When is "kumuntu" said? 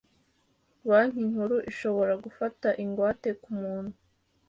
3.41-3.93